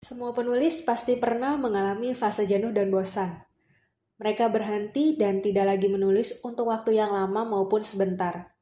[0.00, 3.44] Semua penulis pasti pernah mengalami fase jenuh dan bosan.
[4.16, 8.56] Mereka berhenti dan tidak lagi menulis untuk waktu yang lama maupun sebentar.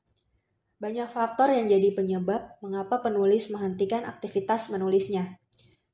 [0.82, 5.38] Banyak faktor yang jadi penyebab mengapa penulis menghentikan aktivitas menulisnya.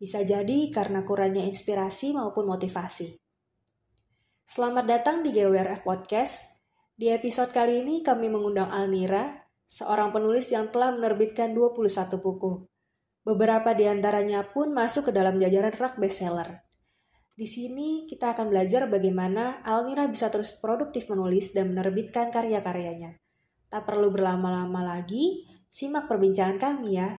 [0.01, 3.21] Bisa jadi karena kurangnya inspirasi maupun motivasi.
[4.49, 6.57] Selamat datang di GWRF Podcast.
[6.97, 12.65] Di episode kali ini kami mengundang Alnira, seorang penulis yang telah menerbitkan 21 buku.
[13.25, 16.61] Beberapa di antaranya pun masuk ke dalam jajaran rak bestseller.
[17.33, 23.17] Di sini kita akan belajar bagaimana Alnira bisa terus produktif menulis dan menerbitkan karya-karyanya.
[23.73, 27.17] Tak perlu berlama-lama lagi, simak perbincangan kami ya.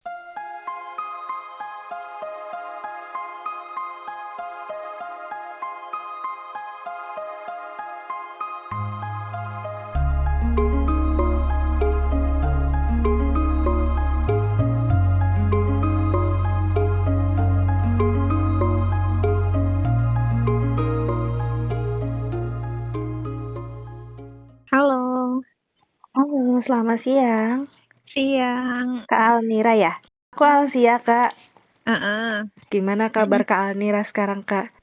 [27.06, 27.70] Siang.
[28.10, 29.06] siang.
[29.06, 29.94] Kak Almira ya?
[30.34, 31.38] Aku Alsia, Kak.
[31.86, 32.50] Heeh.
[32.74, 34.74] Gimana kabar Kak Almira sekarang, Kak?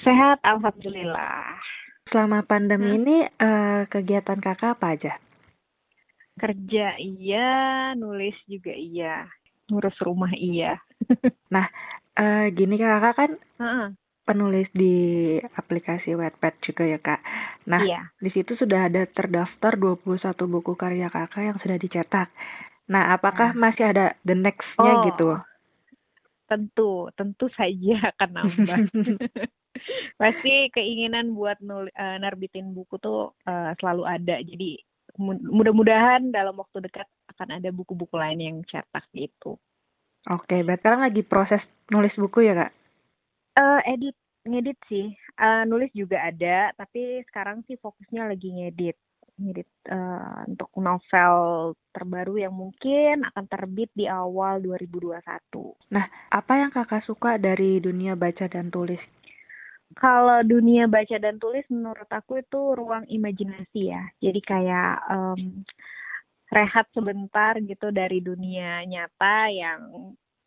[0.00, 1.60] Sehat, alhamdulillah.
[2.08, 2.98] Selama pandemi Hmm.
[3.04, 5.12] ini eh, kegiatan Kakak apa aja?
[6.40, 9.28] Kerja iya, nulis juga iya,
[9.68, 10.80] ngurus rumah iya.
[12.16, 13.30] Eh, gini Kakak kan
[13.60, 13.86] Heeh.
[14.26, 14.94] Penulis di
[15.38, 17.20] aplikasi Wattpad juga ya, Kak.
[17.70, 18.10] Nah, Iya.
[18.18, 22.28] di situ sudah ada terdaftar 21 buku karya Kakak yang sudah dicetak.
[22.90, 25.02] Nah, apakah masih ada the next-nya Oh.
[25.06, 25.28] gitu?
[26.46, 28.78] Tentu, tentu saja akan nambah.
[30.20, 34.38] Pasti keinginan buat nul eh, nerbitin buku tuh eh, selalu ada.
[34.40, 34.78] Jadi
[35.18, 39.58] mu- mudah-mudahan dalam waktu dekat akan ada buku-buku lain yang cetak gitu.
[40.26, 42.72] Oke, berarti sekarang lagi proses nulis buku ya, Kak?
[43.56, 45.06] Eh edit, ngedit sih.
[45.36, 48.96] Eh, nulis juga ada, tapi sekarang sih fokusnya lagi ngedit.
[49.36, 51.34] Ngedit eh, untuk novel
[51.92, 55.20] terbaru yang mungkin akan terbit di awal 2021.
[56.32, 59.00] Apa yang Kakak suka dari dunia baca dan tulis?
[59.96, 64.02] Kalau dunia baca dan tulis menurut aku itu ruang imajinasi ya.
[64.18, 65.62] Jadi kayak em,
[66.50, 69.80] rehat sebentar gitu dari dunia nyata yang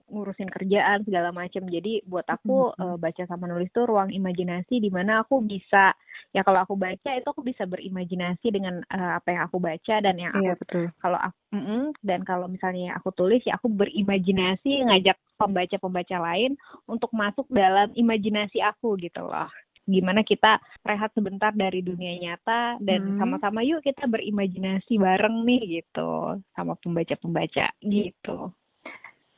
[0.10, 1.66] ngurusin kerjaan segala macam.
[1.66, 2.82] Jadi buat aku Mhm.
[2.84, 5.94] eh, baca sama nulis tuh ruang imajinasi di mana aku bisa
[6.36, 10.16] ya kalau aku baca itu aku bisa berimajinasi dengan eh, apa yang aku baca dan
[10.20, 10.84] yang aku Iya, betul.
[11.00, 16.54] kalau aku mm-mm, dan kalau misalnya aku tulis ya aku berimajinasi ngajak pembaca-pembaca lain
[16.86, 19.50] untuk masuk dalam imajinasi aku gitu loh
[19.90, 23.18] gimana kita rehat sebentar dari dunia nyata dan Hmm.
[23.18, 28.54] sama-sama yuk kita berimajinasi bareng nih gitu sama pembaca-pembaca gitu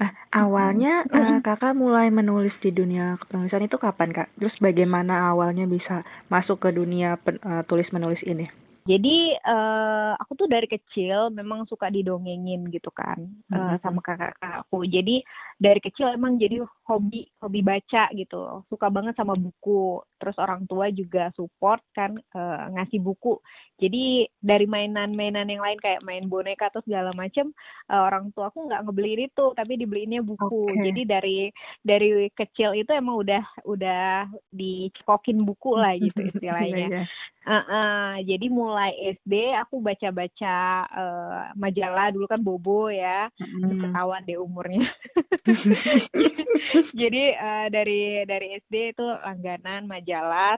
[0.02, 1.46] Nah, awalnya Mm-mm.
[1.46, 4.34] kakak mulai menulis di dunia kepenulisan itu kapan kak?
[4.36, 8.50] Terus bagaimana awalnya bisa masuk ke dunia pen- eh, tulis menulis ini?
[8.82, 13.22] Jadi eh, aku tuh dari kecil memang suka didongengin gitu kan
[13.54, 13.78] eh, Mhm.
[13.86, 14.90] sama kakak-kakak aku.
[14.90, 15.22] Jadi
[15.62, 18.66] dari kecil emang jadi hobi hobi baca gitu.
[18.74, 20.02] Suka banget sama buku.
[20.22, 23.42] Terus orang tua juga support kan eh, ngasih buku.
[23.82, 27.50] Jadi dari mainan-mainan yang lain kayak main boneka atau segala macem
[27.90, 30.70] eh, orang tua aku nggak ngebeliin itu tapi dibeliinnya buku.
[30.70, 30.86] Oke.
[30.86, 31.40] Jadi dari
[31.82, 36.88] dari kecil itu emang udah udah dicekokin buku lah gitu istilahnya.
[36.88, 37.06] Iya, iya.
[37.42, 43.82] Heeh, jadi mulai SD aku baca-baca eh, majalah dulu kan Bobo ya, Mm.
[43.82, 44.86] ketahuan deh umurnya.
[47.02, 50.11] jadi eh, dari dari SD itu langganan majalah,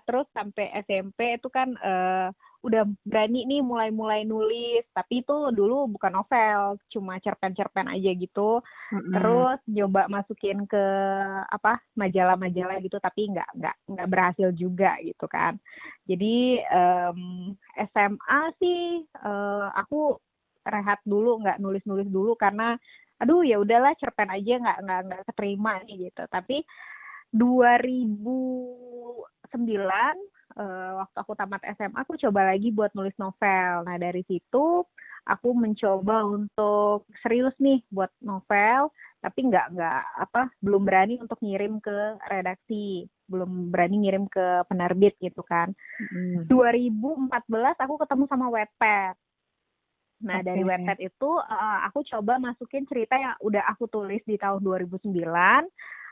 [0.08, 2.30] terus sampai SMP itu kan eh,
[2.64, 8.64] udah berani nih mulai-mulai nulis, tapi itu dulu bukan novel, cuma cerpen-cerpen aja gitu.
[8.96, 9.12] Mm-mm.
[9.12, 10.84] Terus nyoba masukin ke
[11.52, 15.60] apa majalah-majalah gitu, tapi nggak nggak nggak berhasil juga gitu kan.
[16.08, 17.20] Jadi em,
[17.92, 20.16] SMA sih eh, aku
[20.64, 22.80] rehat dulu nggak nulis-nulis dulu karena
[23.20, 26.24] aduh ya udahlah cerpen aja nggak nggak nggak keterima nih gitu.
[26.32, 26.64] Tapi
[29.54, 29.86] 2009
[30.58, 33.86] eh, waktu aku tamat SMA aku coba lagi buat nulis novel.
[33.86, 34.86] Nah dari situ
[35.24, 38.92] aku mencoba untuk serius nih buat novel,
[39.24, 45.16] tapi nggak nggak apa belum berani untuk ngirim ke redaksi, belum berani ngirim ke penerbit
[45.24, 45.72] gitu kan.
[46.12, 46.52] Mm.
[46.52, 47.32] 2014
[47.80, 49.16] aku ketemu sama Wattpad.
[50.24, 50.46] Nah, Oke.
[50.48, 55.08] dari Wattpad itu eh, aku coba masukin cerita yang udah aku tulis di tahun 2009.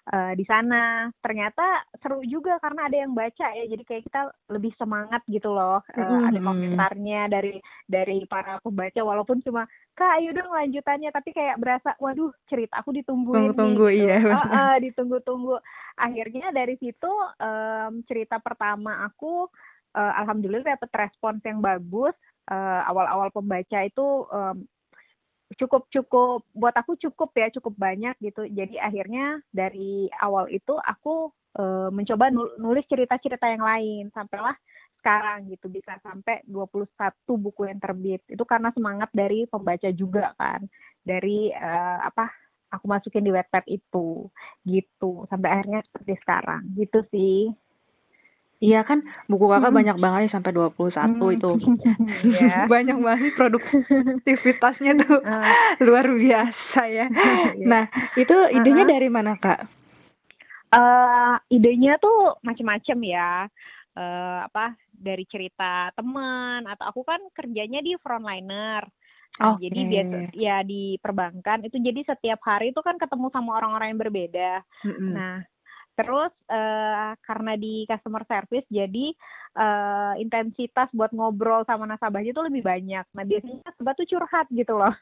[0.10, 4.74] Uh, di sana ternyata seru juga karena ada yang baca ya jadi kayak kita lebih
[4.80, 6.30] semangat gitu loh uh, mm-hmm.
[6.34, 7.56] ada komentarnya dari
[7.86, 12.96] dari para pembaca walaupun cuma kak ayo dong lanjutannya tapi kayak berasa waduh cerita aku
[12.98, 14.08] ditungguin tunggu-tunggu nih, gitu.
[14.08, 15.56] iya uh, uh, ditunggu-tunggu
[16.00, 19.46] akhirnya dari situ um, cerita pertama aku
[19.94, 22.16] uh, alhamdulillah dapat respons yang bagus
[22.50, 24.66] uh, awal-awal pembaca itu um,
[25.58, 28.48] cukup cukup buat aku cukup ya cukup banyak gitu.
[28.48, 34.04] Jadi akhirnya dari awal itu aku uh, mencoba nulis cerita-cerita yang lain.
[34.16, 34.56] Sampailah
[35.02, 36.86] sekarang gitu bisa sampai 21
[37.26, 38.22] buku yang terbit.
[38.30, 40.64] Itu karena semangat dari pembaca juga kan.
[41.02, 42.30] Dari uh, apa
[42.72, 44.30] aku masukin di website itu
[44.64, 45.26] gitu.
[45.28, 46.62] Sampai akhirnya seperti sekarang.
[46.78, 47.40] Gitu sih
[48.62, 49.80] Iya kan buku kakak hmm.
[49.82, 51.34] banyak banget ya sampai 21 hmm.
[51.34, 51.52] itu.
[52.38, 52.70] yeah.
[52.74, 55.46] banyak banget produktivitasnya tuh uh.
[55.90, 57.10] luar biasa ya.
[57.10, 57.66] yeah.
[57.66, 58.94] Nah, itu idenya uh -huh.
[58.94, 59.66] dari mana, Kak?
[60.72, 63.50] Uh, idenya tuh macam-macam ya.
[63.92, 68.86] Uh, apa dari cerita teman atau aku kan kerjanya di frontliner.
[69.42, 69.68] Nah, okay.
[69.68, 74.02] Jadi biasa ya di perbankan itu jadi setiap hari itu kan ketemu sama orang-orang yang
[74.06, 74.62] berbeda.
[74.86, 75.12] Mm -hmm.
[75.18, 75.36] Nah,
[76.06, 79.14] Terus uh, karena di customer service jadi
[79.58, 83.06] uh, intensitas buat ngobrol sama nasabahnya itu lebih banyak.
[83.14, 84.94] Nah biasanya nasabah tuh curhat gitu loh.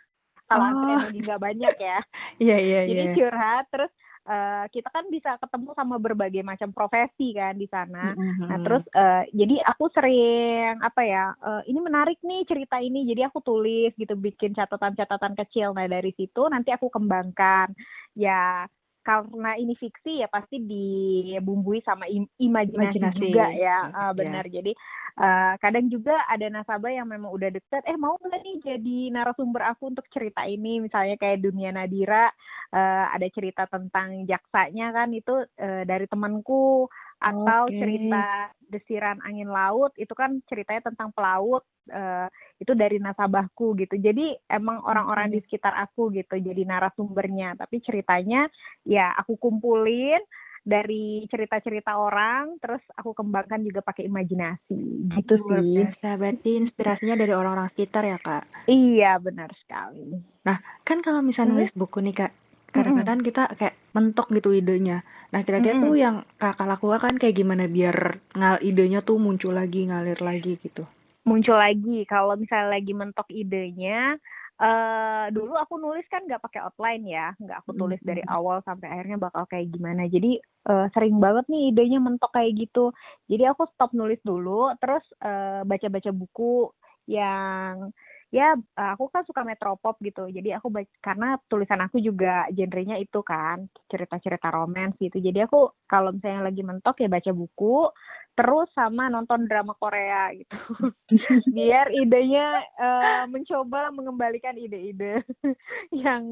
[0.49, 0.69] Kalau oh.
[0.73, 1.99] antrian lagi nggak banyak ya.
[2.41, 2.89] Iya iya iya.
[2.89, 3.91] Jadi curhat terus
[4.25, 8.17] uh, kita kan bisa ketemu sama berbagai macam profesi kan di sana.
[8.17, 8.47] Mm-hmm.
[8.49, 13.29] Nah terus uh, jadi aku sering apa ya uh, ini menarik nih cerita ini jadi
[13.29, 15.77] aku tulis gitu bikin catatan-catatan kecil.
[15.77, 17.73] Nah dari situ nanti aku kembangkan
[18.17, 18.65] ya
[18.99, 23.77] karena ini fiksi ya pasti dibumbui sama im imajinasi, imajinasi juga ya.
[23.89, 24.45] uh, benar.
[24.47, 24.61] Yeah.
[24.61, 24.71] jadi
[25.19, 29.63] uh, kadang juga ada nasabah yang memang udah deket eh mau nggak nih jadi narasumber
[29.71, 30.83] aku untuk cerita ini?
[30.83, 32.29] Misalnya kayak dunia Nadira
[32.75, 36.87] uh, ada cerita tentang jaksanya kan itu uh, dari temanku
[37.19, 37.79] atau okay.
[37.83, 42.31] cerita desiran angin laut itu kan ceritanya tentang pelaut uh,
[42.61, 43.99] itu dari nasabahku gitu.
[43.99, 47.59] Jadi emang orang-orang di sekitar aku gitu jadi narasumbernya.
[47.59, 48.47] Tapi ceritanya
[48.87, 50.23] ya aku kumpulin
[50.63, 55.11] dari cerita-cerita orang terus aku kembangkan juga pakai imajinasi.
[55.19, 55.75] Gitu Luar sih.
[55.75, 56.09] biasa.
[56.15, 58.43] Berarti inspirasinya dari orang-orang sekitar ya kak?
[58.71, 60.23] Iya benar sekali.
[60.47, 60.57] Nah
[60.87, 62.31] kan kalau misalnya nulis buku nih kak
[62.69, 65.87] kadang-kadang kita kayak mentok gitu idenya nah kira-kira mm -hmm.
[65.89, 67.97] tuh yang kakak lakukan kan kayak gimana biar
[68.33, 70.85] ngal idenya tuh muncul lagi ngalir lagi gitu
[71.25, 74.17] muncul lagi kalau misalnya lagi mentok idenya
[74.59, 78.91] Uh, dulu aku nulis kan nggak pakai outline ya, nggak aku tulis dari awal sampai
[78.91, 80.03] akhirnya bakal kayak gimana.
[80.11, 80.35] Jadi
[80.67, 82.91] uh, sering banget nih idenya mentok kayak gitu.
[83.31, 86.67] Jadi aku stop nulis dulu, terus baca baca-baca buku
[87.07, 87.95] yang
[88.29, 90.29] ya eh, aku kan suka metropop gitu.
[90.29, 95.17] Jadi aku baca karena tulisan aku juga genrenya itu kan cerita-cerita romans gitu.
[95.17, 97.89] Jadi aku kalau misalnya lagi mentok ya baca buku
[98.37, 100.57] terus sama nonton drama Korea gitu.
[101.57, 105.25] Biar idenya uh, mencoba mengembalikan ide-ide
[106.05, 106.23] yang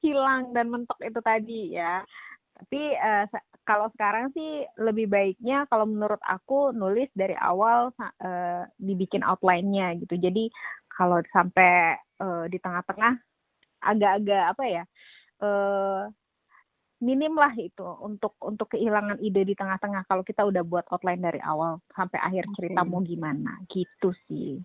[0.00, 2.02] hilang dan mentok itu tadi ya.
[2.56, 3.28] Tapi uh,
[3.68, 10.16] kalau sekarang sih lebih baiknya kalau menurut aku nulis dari awal uh, dibikin outline-nya gitu.
[10.16, 10.48] Jadi
[10.96, 13.14] kalau sampai uh, di tengah-tengah
[13.84, 14.84] agak-agak apa ya
[15.44, 16.08] uh,
[17.04, 21.40] minim lah itu untuk untuk kehilangan ide di tengah-tengah kalau kita udah buat outline dari
[21.44, 22.88] awal sampai akhir cerita okay.
[22.88, 24.56] mau gimana gitu sih.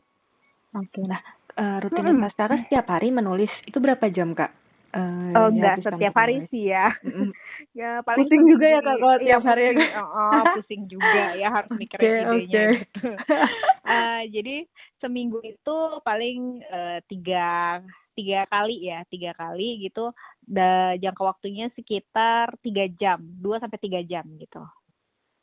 [0.71, 1.03] Oke, okay.
[1.03, 1.19] nah
[1.59, 2.63] uh, rutinitas hmm.
[2.63, 4.55] setiap hari menulis itu berapa jam kak?
[4.91, 6.91] Uh, oh enggak setiap hari sih ya.
[7.79, 9.71] ya paling pusing juga ya kak kalau tiap hari ya.
[9.99, 12.71] Oh, oh, pusing juga ya harus mikirin okay, idenya okay.
[12.79, 13.07] gitu.
[14.27, 14.67] jadi
[15.01, 17.79] seminggu itu paling uh, tiga
[18.11, 20.11] tiga kali ya tiga kali gitu.
[20.41, 24.61] Da, jangka waktunya sekitar tiga jam dua sampai tiga jam gitu.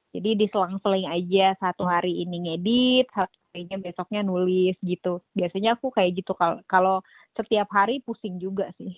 [0.09, 5.21] Jadi diselang-seling aja satu hari ini ngedit, satu harinya besoknya nulis gitu.
[5.37, 6.97] Biasanya aku kayak gitu kalau kalau
[7.37, 8.97] setiap hari pusing juga sih.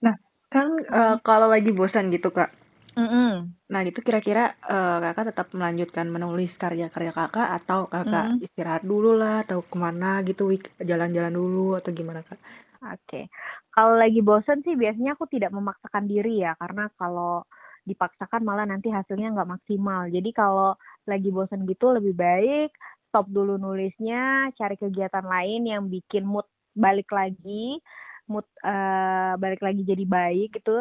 [0.00, 0.14] Nah,
[0.48, 2.54] kan uh, kalau lagi bosan gitu kak,
[2.96, 3.30] mm -hmm.
[3.68, 8.44] nah itu kira-kira uh, kakak tetap melanjutkan menulis karya-karya kakak atau kakak mm.
[8.48, 10.50] istirahat dulu lah atau ke mana gitu,
[10.80, 12.40] jalan-jalan dulu atau gimana kak?
[12.86, 13.24] Oke, okay.
[13.72, 17.44] kalau lagi bosan sih biasanya aku tidak memaksakan diri ya, karena kalau
[17.86, 20.10] dipaksakan malah nanti hasilnya nggak maksimal.
[20.10, 20.74] Jadi kalau
[21.06, 22.74] lagi bosan gitu lebih baik
[23.08, 26.44] stop dulu nulisnya, cari kegiatan lain yang bikin mood
[26.76, 27.80] balik lagi
[28.28, 30.76] mood uh, balik lagi jadi baik itu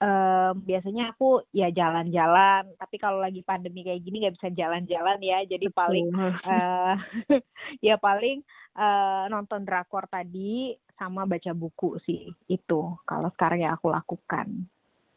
[0.00, 5.44] uh, biasanya aku ya jalan-jalan tapi kalau lagi pandemi kayak gini nggak bisa jalan-jalan ya
[5.46, 5.78] jadi Betul.
[5.78, 6.06] paling
[6.52, 6.94] uh,
[7.86, 8.42] ya paling
[8.76, 14.68] uh, nonton drakor tadi sama baca buku sih itu kalau sekarang yang aku lakukan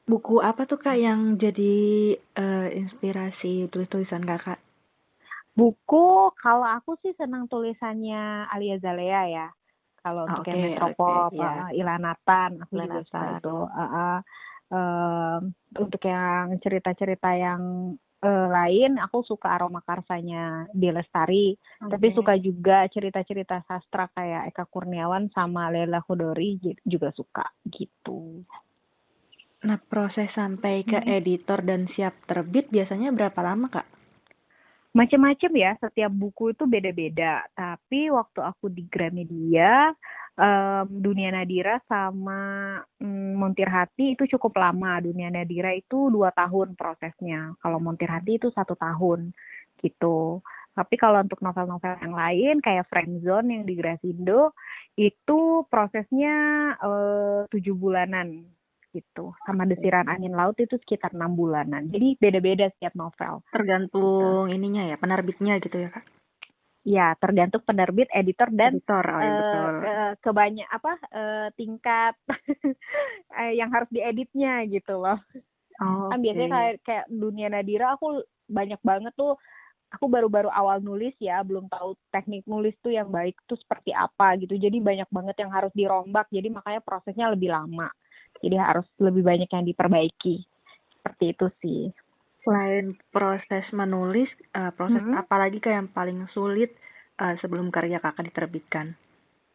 [0.03, 1.75] buku apa tuh kak yang jadi
[2.35, 4.59] uh, inspirasi tulis-tulisan kakak?
[5.53, 9.47] Buku kalau aku sih senang tulisannya Alia Zalea ya.
[10.03, 11.63] Kalau untuk okay, yang Metropop, okay, yeah.
[11.63, 12.91] uh, Ilanatan, aku Ilanatan.
[12.91, 13.57] juga suka itu.
[13.71, 14.17] Uh, uh,
[14.73, 15.39] uh,
[15.77, 17.93] untuk yang cerita-cerita yang
[18.25, 21.53] uh, lain, aku suka aroma karsanya di Lestari.
[21.53, 21.91] Okay.
[21.93, 28.41] Tapi suka juga cerita-cerita sastra kayak Eka Kurniawan sama Lela Khodori juga suka gitu.
[29.63, 31.07] Nah, proses sampai ke hmm.
[31.23, 33.87] editor dan siap terbit biasanya berapa lama, Kak?
[34.93, 37.41] Macam-macam ya, setiap buku itu beda-beda.
[37.57, 39.89] Tapi waktu aku di Gramedia,
[40.38, 45.01] um, Dunia Nadira sama um, Montir Hati itu cukup lama.
[45.01, 47.57] Dunia Nadira itu dua tahun prosesnya.
[47.57, 49.33] Kalau Montir Hati itu satu tahun
[49.81, 50.45] gitu.
[50.77, 54.53] Tapi kalau untuk novel-novel yang lain kayak Friendzone yang di Grasindo
[54.93, 56.35] itu prosesnya
[56.77, 58.45] eh, tujuh bulanan
[58.93, 64.55] gitu sama desiran angin laut itu sekitar enam bulanan jadi beda-beda setiap novel tergantung gitu.
[64.55, 66.05] ininya ya penerbitnya gitu ya kak
[66.83, 69.71] Ya, tergantung penerbit, editor dan editor, oh, ya, betul.
[69.88, 72.12] Uh, kebanyak apa uh, tingkat
[73.59, 75.15] yang harus dieditnya gitu loh.
[75.79, 79.39] Oh, kan biasanya kayak kayak dunia Nadira aku banyak banget tuh
[79.95, 84.35] aku baru-baru awal nulis ya, belum tahu teknik nulis tuh yang baik tuh seperti apa
[84.43, 84.59] gitu.
[84.59, 86.27] Jadi banyak banget yang harus dirombak.
[86.35, 87.88] Jadi makanya prosesnya lebih lama
[88.41, 90.35] jadi harus lebih banyak yang diperbaiki.
[90.99, 91.81] Seperti itu sih.
[92.43, 95.15] Selain proses menulis uh, proses hmm.
[95.15, 96.75] apa lagi kayak yang paling sulit
[97.19, 98.95] uh, sebelum karya kakak diterbitkan?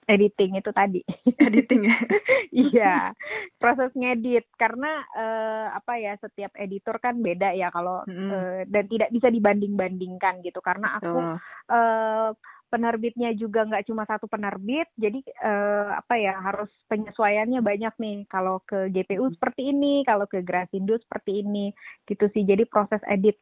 [0.08, 1.04] Editing itu tadi.
[1.47, 1.99] Editing ya?
[2.49, 3.12] Iya.
[3.61, 4.49] Proses ngedit.
[4.56, 8.30] Karena uh, apa ya setiap editor kan beda ya kalau hmm.
[8.32, 10.64] uh, dan tidak bisa dibanding bandingkan gitu.
[10.64, 11.37] Karena aku oh.
[11.68, 12.32] uh,
[12.68, 18.16] penerbitnya juga nggak cuma satu penerbit, jadi uh, apa ya harus penyesuaiannya banyak nih.
[18.28, 19.34] Kalau ke GPU hmm.
[19.37, 21.72] seperti ini, kalau ke Grasindo seperti ini,
[22.04, 22.44] gitu sih.
[22.44, 23.37] Jadi proses edit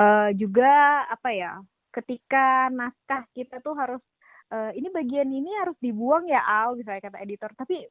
[0.00, 1.52] uh, juga apa ya,
[1.92, 4.02] ketika naskah kita tuh harus
[4.52, 7.52] uh, ini bagian ini harus dibuang ya Al, misalnya kata editor.
[7.54, 7.84] Tapi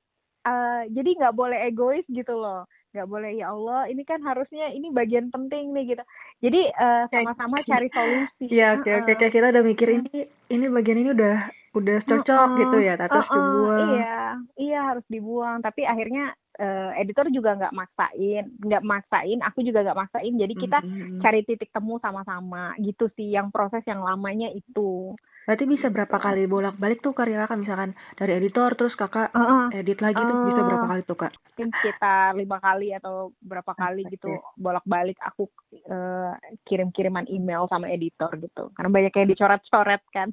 [0.46, 2.67] uh, jadi nggak boleh egois gitu loh.
[2.89, 6.03] Nggak boleh ya Allah ini kan harusnya ini bagian penting nih gitu.
[6.41, 8.46] Jadi uh, sama-sama cari solusi.
[8.50, 9.29] Ya oke oke okay.
[9.29, 11.36] kita udah mikir ini ini bagian ini udah
[11.77, 13.89] udah cocok uh, uh, gitu ya terus uh, uh, dibuang.
[13.93, 14.19] Iya
[14.58, 15.58] iya harus dibuang.
[15.62, 18.46] Tapi akhirnya uh, editor juga nggak maksain.
[18.58, 20.34] Nggak maksain aku juga nggak maksain.
[20.34, 21.19] Jadi kita mm -hmm.
[21.22, 22.74] cari titik temu sama-sama.
[22.81, 25.13] Gitu sih yang proses yang lamanya itu
[25.50, 29.65] Berarti bisa berapa kali bolak-balik tuh karya kakak misalkan dari editor terus kakak uh, uh,
[29.74, 31.34] edit lagi uh, tuh bisa berapa kali tuh kak?
[31.34, 34.13] Mungkin sekitar lima kali atau berapa kali okay.
[34.13, 34.29] gitu
[34.62, 35.50] bolak-balik aku
[35.89, 36.38] uh,
[36.70, 38.70] kirim-kiriman email sama editor gitu.
[38.77, 40.29] Karena banyak yang dicoret-coret kan.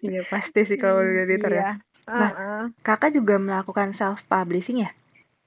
[0.00, 1.60] iya pasti sih kalau editor ya.
[1.60, 1.72] iya.
[1.76, 2.16] ya.
[2.16, 2.64] Nah, uh, uh.
[2.80, 4.90] kakak juga melakukan self publishing ya?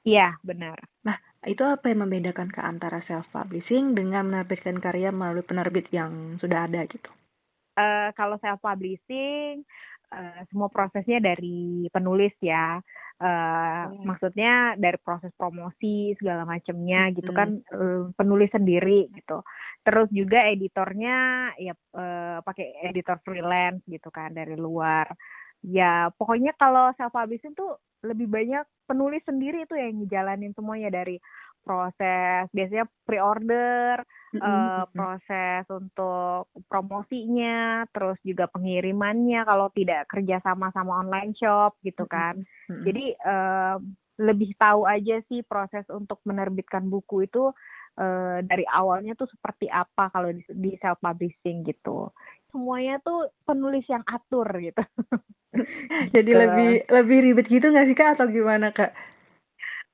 [0.06, 0.86] Iya benar.
[1.02, 1.18] Nah
[1.50, 6.70] itu apa yang membedakan ke antara self publishing dengan menerbitkan karya melalui penerbit yang sudah
[6.70, 7.10] ada gitu?
[7.80, 9.64] Uh, kalau self publishing
[10.12, 12.84] uh, semua prosesnya dari penulis ya.
[13.20, 14.08] Uh, hmm.
[14.08, 19.44] maksudnya dari proses promosi segala macamnya gitu kan uh, penulis sendiri gitu
[19.84, 25.04] terus juga editornya ya uh, pakai editor freelance gitu kan dari luar
[25.68, 27.76] ya pokoknya kalau self publishing tuh
[28.08, 31.20] lebih banyak penulis sendiri itu yang ngejalanin semuanya dari
[31.62, 34.02] proses biasanya pre-order,
[34.36, 34.42] mm-hmm.
[34.42, 42.06] uh, proses untuk promosinya, terus juga pengirimannya kalau tidak kerja sama sama online shop gitu
[42.10, 42.42] kan.
[42.68, 42.84] Mm-hmm.
[42.86, 43.78] Jadi uh,
[44.20, 47.56] lebih tahu aja sih proses untuk menerbitkan buku itu
[47.96, 52.12] uh, dari awalnya tuh seperti apa kalau di, di self publishing gitu.
[52.52, 54.84] Semuanya tuh penulis yang atur gitu.
[56.16, 58.94] Jadi lebih lebih ribet gitu nggak sih kak atau gimana kak?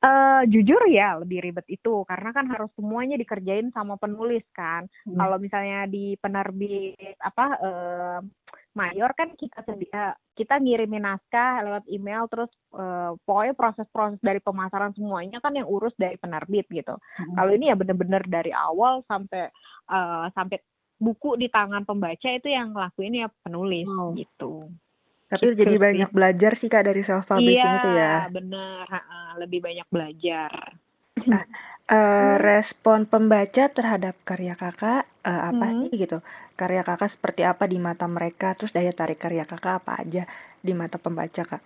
[0.04, 4.86] Uh, jujur ya lebih ribet itu karena kan harus semuanya dikerjain sama penulis kan.
[5.08, 5.18] Hmm.
[5.18, 8.20] Kalau misalnya di penerbit apa uh,
[8.75, 14.94] mayor kan kita sedia kita ngirimin naskah lewat email terus uh, pokoknya proses-proses dari pemasaran
[14.94, 16.94] semuanya kan yang urus dari penerbit gitu.
[17.00, 17.34] Hmm.
[17.34, 19.50] Kalau ini ya bener-bener dari awal sampai
[19.90, 20.60] uh, sampai
[21.02, 24.70] buku di tangan pembaca itu yang ngelakuin ya penulis gitu.
[25.36, 25.82] Tapi gitu jadi sih.
[25.82, 28.13] banyak belajar sih kak dari self publishing iya, itu ya.
[28.25, 28.86] Iya benar,
[29.39, 30.51] lebih banyak belajar.
[31.25, 31.44] Nah,
[31.92, 35.80] uh, respon pembaca terhadap karya kakak uh, apa hmm.
[35.88, 36.20] sih gitu?
[36.56, 38.56] Karya kakak seperti apa di mata mereka?
[38.56, 40.24] Terus daya tarik karya kakak apa aja
[40.62, 41.63] di mata pembaca kak?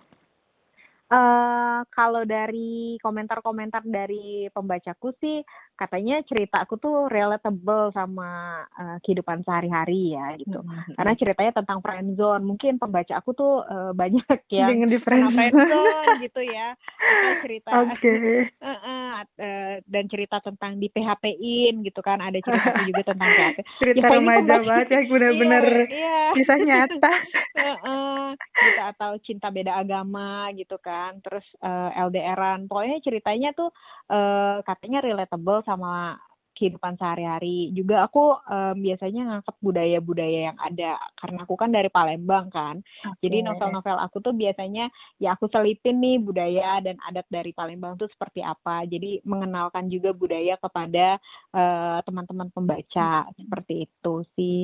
[1.10, 5.42] Uh, kalau dari komentar-komentar dari pembacaku sih
[5.80, 10.60] katanya ceritaku tuh relatable sama uh, kehidupan sehari-hari ya gitu.
[10.60, 11.00] Mm-hmm.
[11.00, 12.44] Karena ceritanya tentang friendzone.
[12.44, 16.76] Mungkin pembaca aku tuh uh, banyak ya dengan di friendzone gitu ya.
[16.76, 18.52] Atau cerita okay.
[18.60, 22.20] uh, uh, uh, dan cerita tentang di PHP-in gitu kan.
[22.20, 23.58] Ada cerita juga tentang PHP.
[23.80, 26.18] Cerita ya, remaja banget ya benar-benar iya, iya.
[26.36, 27.12] kisah nyata.
[27.56, 32.98] uh, uh, gitu atau cinta beda agama gitu kan kan terus uh, eh, LDRan pokoknya
[33.00, 33.70] ceritanya tuh
[34.10, 36.18] uh, katanya relatable sama
[36.60, 37.72] kehidupan sehari-hari.
[37.72, 41.00] Juga aku um, biasanya ngangkat budaya-budaya yang ada.
[41.16, 42.84] Karena aku kan dari Palembang kan.
[43.00, 43.24] Okay.
[43.24, 48.12] jadi novel-novel aku tuh biasanya ya aku selipin nih budaya dan adat dari Palembang tuh
[48.12, 48.84] seperti apa.
[48.84, 51.16] Jadi mengenalkan juga budaya kepada
[51.56, 53.24] uh, teman-teman pembaca.
[53.24, 53.32] Hmm.
[53.40, 54.60] seperti itu sih.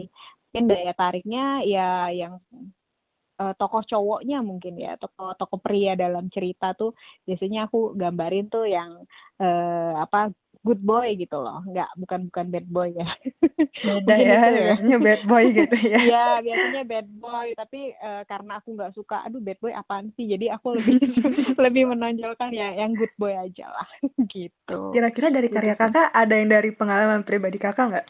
[0.52, 2.40] Mungkin daya tariknya ya yang
[3.40, 5.00] uh, tokoh cowoknya mungkin ya.
[5.00, 6.92] Tokoh tokoh pria dalam cerita tuh
[7.24, 9.04] biasanya aku gambarin tuh yang
[9.40, 10.32] uh, apa
[10.66, 11.62] good boy gitu loh.
[11.62, 13.06] Nggak bukan bukan bad boy ya.
[13.86, 14.64] Beda ya, gitu ya.
[14.74, 16.00] biasanya bad boy gitu ya.
[16.02, 17.46] Ya biasanya bad boy.
[17.54, 20.26] Tapi uh, karena aku nggak suka aduh bad boy apaan sih?
[20.26, 20.98] Jadi aku lebih
[21.64, 23.88] lebih menonjolkan ya yang good boy aja lah.
[24.36, 24.78] Gitu.
[24.92, 25.82] Kira-kira dari karya gitu.
[25.86, 28.06] kakak ada yang dari pengalaman pribadi kakak nggak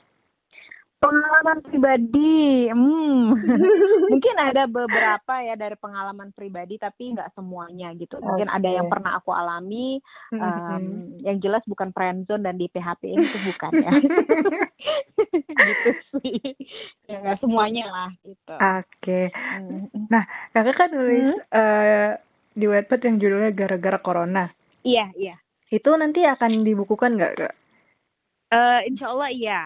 [1.07, 3.31] Pengalaman pribadi, hmm.
[4.11, 8.19] mungkin ada beberapa ya dari pengalaman pribadi, tapi nggak semuanya gitu.
[8.19, 8.57] Mungkin okay.
[8.59, 10.03] ada yang pernah aku alami,
[10.35, 13.91] um, yang jelas bukan friendzone dan di PHP ini tuh bukan ya.
[15.71, 16.43] gitu sih,
[17.07, 18.55] ya nggak semuanya lah gitu.
[18.59, 18.91] Oke.
[18.99, 19.25] Okay.
[19.31, 19.87] Hmm.
[20.11, 21.55] Nah, kakak kan nulis hmm?
[21.55, 22.11] uh,
[22.59, 24.51] di website yang judulnya gara-gara corona.
[24.83, 25.39] Iya, iya.
[25.71, 27.55] Itu nanti akan dibukukan nggak, kak?
[28.47, 29.63] Uh, insya Allah iya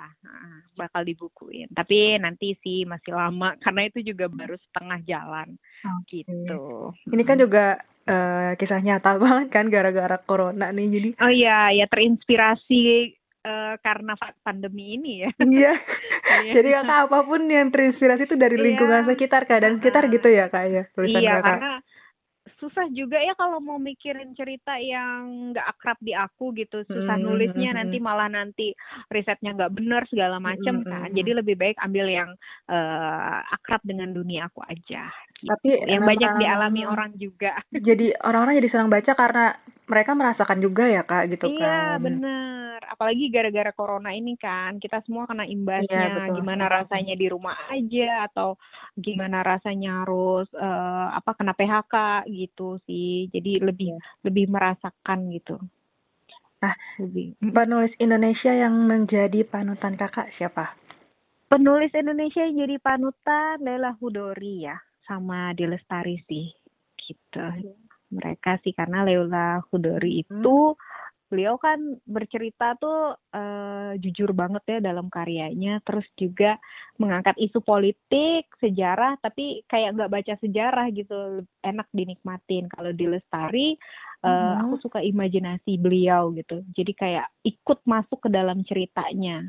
[0.80, 5.48] bakal dibukuin tapi nanti sih masih lama karena itu juga baru setengah jalan
[6.00, 6.24] okay.
[6.24, 11.76] gitu ini kan juga uh, kisah nyata banget kan gara-gara corona nih jadi oh iya
[11.76, 13.12] ya terinspirasi
[13.44, 15.72] uh, karena pandemi ini ya iya,
[16.48, 16.52] iya.
[16.56, 19.08] jadi kakak apa pun yang terinspirasi itu dari lingkungan iya.
[19.12, 21.44] sekitar keadaan sekitar gitu ya kak ya tulisan iya kakak.
[21.44, 21.72] karena
[22.60, 26.84] susah juga ya kalau mau mikirin cerita yang nggak akrab di aku gitu.
[26.84, 28.76] Susah hmm, nulisnya nanti malah nanti
[29.08, 31.08] risetnya nggak bener segala macam kan.
[31.10, 32.30] jadi lebih baik ambil yang
[32.68, 35.08] uh, akrab dengan dunia aku aja
[35.40, 35.48] gitu.
[35.48, 37.56] tapi yang banyak dialami orang juga.
[37.72, 39.56] Jadi orang-orang jadi senang baca karena
[39.90, 41.66] mereka merasakan juga ya kak gitu iya, kan.
[41.66, 42.78] iya bener.
[42.86, 46.30] Apalagi gara-gara corona ini kan kita semua kena imbasnya.
[46.30, 48.54] Iya, gimana rasanya di rumah aja atau
[48.94, 53.26] gimana rasanya harus uh, apa kena PHK gitu sih.
[53.34, 54.00] Jadi lebih iya.
[54.22, 55.58] lebih merasakan gitu.
[56.62, 60.78] Nah lebih penulis Indonesia yang menjadi panutan kakak siapa?
[61.50, 66.46] Penulis Indonesia yang jadi panutan Lela Hudori ya sama Dilestari sih
[66.94, 67.42] gitu
[68.10, 70.78] mereka sih karena Leula Hudori itu hmm.
[71.30, 76.58] beliau kan bercerita tuh uh, jujur banget ya dalam karyanya terus juga
[76.98, 83.78] mengangkat isu politik sejarah tapi kayak nggak baca sejarah gitu enak dinikmatin kalau di Lestari
[84.26, 84.56] uh, hmm.
[84.66, 89.46] aku suka imajinasi beliau gitu jadi kayak ikut masuk ke dalam ceritanya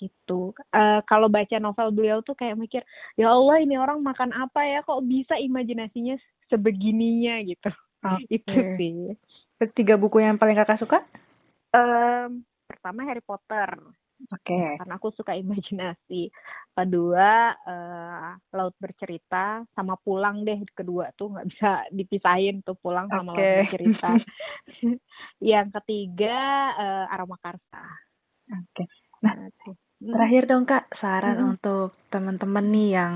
[0.00, 0.56] gitu.
[0.72, 2.82] Uh, kalau baca novel beliau tuh kayak mikir,
[3.20, 6.16] ya Allah ini orang makan apa ya kok bisa imajinasinya
[6.48, 7.68] sebegininya gitu.
[8.00, 8.24] Okay.
[8.40, 8.98] Itu sih.
[9.76, 11.04] Tiga buku yang paling kakak suka?
[11.76, 13.76] Um, pertama Harry Potter.
[14.28, 14.52] Oke.
[14.52, 14.76] Okay.
[14.76, 16.28] Karena aku suka imajinasi.
[16.76, 20.60] Kedua uh, Laut Bercerita sama Pulang deh.
[20.72, 23.40] Kedua tuh nggak bisa dipisahin tuh Pulang sama okay.
[23.40, 24.10] Laut Bercerita.
[25.52, 26.38] yang ketiga
[26.76, 27.84] uh, Aroma Karsa.
[28.48, 28.84] Oke.
[28.84, 28.86] Okay.
[29.20, 33.14] Nah, nah Terakhir dong Kak, saran untuk teman-teman nih yang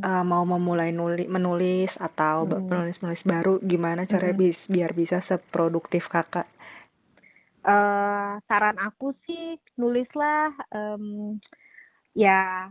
[0.00, 2.72] uh, mau memulai nulis, menulis atau hmm.
[2.72, 6.48] penulis-penulis baru, gimana cara bis, biar bisa seproduktif Kakak?
[7.60, 11.36] Uh, saran aku sih nulislah um,
[12.16, 12.66] ya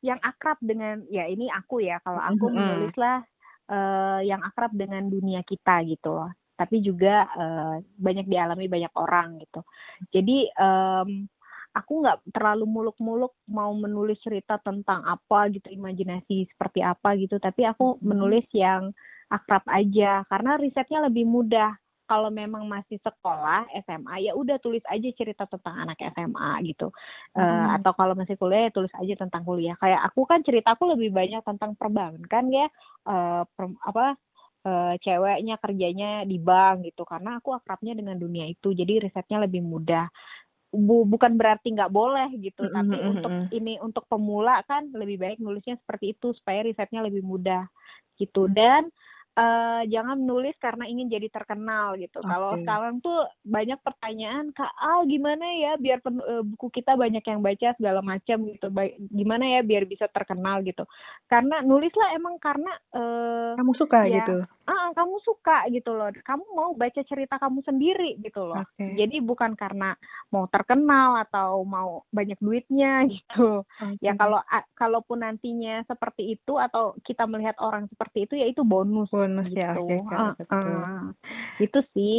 [0.00, 2.56] yang akrab dengan ya ini aku ya kalau aku hmm.
[2.56, 3.26] menulislah
[3.68, 6.30] uh, yang akrab dengan dunia kita gitu loh.
[6.54, 9.66] Tapi juga uh, banyak dialami banyak orang gitu.
[10.14, 11.26] Jadi um,
[11.70, 17.38] aku nggak terlalu muluk-muluk mau menulis cerita tentang apa gitu imajinasi seperti apa gitu.
[17.38, 18.02] Tapi aku hmm.
[18.02, 18.90] menulis yang
[19.30, 21.74] akrab aja karena risetnya lebih mudah.
[22.10, 26.90] Kalau memang masih sekolah SMA ya udah tulis aja cerita tentang anak SMA gitu.
[27.34, 27.46] Eh, hmm.
[27.46, 29.78] uh, atau kalau masih kuliah ya tulis aja tentang kuliah.
[29.78, 32.66] Kayak aku kan ceritaku lebih banyak tentang perbankan ya.
[33.06, 34.18] Uh, per, apa
[34.66, 37.06] uh, ceweknya kerjanya di bank gitu.
[37.06, 40.10] Karena aku akrabnya dengan dunia itu jadi risetnya lebih mudah
[40.70, 42.76] bu, bukan berarti nggak boleh gitu mm -hmm.
[42.78, 47.66] tapi untuk ini untuk pemula kan lebih baik nulisnya seperti itu supaya risetnya lebih mudah
[48.16, 48.88] gitu dan
[49.38, 52.18] uh, jangan menulis karena ingin jadi terkenal gitu.
[52.20, 52.28] Okay.
[52.30, 57.22] Kalau sekarang tuh banyak pertanyaan, Kak Al gimana ya biar pen, uh, buku kita banyak
[57.22, 58.66] yang baca segala macam gitu.
[58.72, 60.84] Ba gimana ya biar bisa terkenal gitu.
[61.30, 64.36] Karena nulislah emang karena uh, kamu suka ya, gitu.
[64.70, 66.14] Ah, kamu suka gitu loh.
[66.14, 68.62] Kamu mau baca cerita kamu sendiri gitu loh.
[68.78, 68.94] Okay.
[68.94, 69.98] Jadi bukan karena
[70.30, 73.66] mau terkenal atau mau banyak duitnya gitu.
[73.66, 73.98] Okay.
[73.98, 74.38] Ya kalau
[74.78, 79.60] kalaupun nantinya seperti itu atau kita melihat orang seperti itu ya itu bonus bonus gitu.
[79.60, 81.02] ya oke okay, kak uh, uh.
[81.58, 82.16] itu sih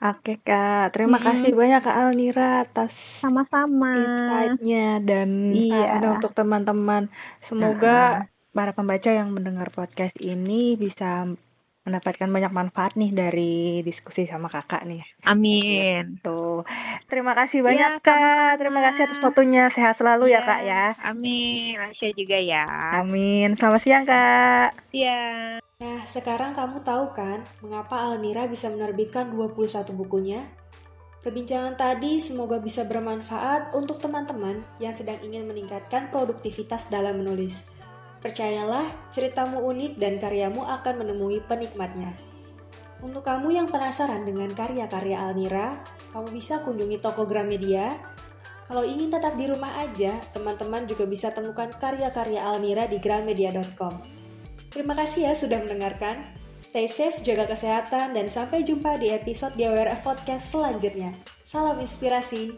[0.00, 1.26] oke kak terima hmm.
[1.26, 2.92] kasih banyak kak Alnira atas
[3.24, 5.98] sama-sama insightnya dan iya.
[6.04, 7.08] untuk teman-teman
[7.48, 8.52] semoga uh.
[8.52, 11.32] para pembaca yang mendengar podcast ini bisa
[11.80, 15.00] mendapatkan banyak manfaat nih dari diskusi sama kakak nih.
[15.24, 16.20] Amin.
[16.20, 16.60] Tuh.
[17.08, 18.60] Terima kasih banyak ya, kak.
[18.60, 19.64] Terima kasih atas waktunya.
[19.72, 20.84] Sehat selalu ya, ya kak ya.
[21.08, 21.74] Amin.
[21.80, 22.64] Masya juga ya.
[23.00, 23.56] Amin.
[23.56, 24.68] Selamat siang kak.
[24.92, 25.20] Iya.
[25.80, 30.44] Nah, sekarang kamu tahu kan mengapa Alnira bisa menerbitkan 21 bukunya?
[31.20, 37.79] Perbincangan tadi semoga bisa bermanfaat untuk teman-teman yang sedang ingin meningkatkan produktivitas dalam menulis.
[38.20, 42.12] Percayalah, ceritamu unik dan karyamu akan menemui penikmatnya.
[43.00, 45.80] Untuk kamu yang penasaran dengan karya-karya Alnira,
[46.12, 47.96] kamu bisa kunjungi toko Gramedia.
[48.68, 53.98] Kalau ingin tetap di rumah aja, teman-teman juga bisa temukan karya-karya Alnira di gramedia.com.
[54.68, 56.22] Terima kasih ya sudah mendengarkan.
[56.60, 61.16] Stay safe, jaga kesehatan, dan sampai jumpa di episode DWRF Podcast selanjutnya.
[61.40, 62.52] Salam inspirasi.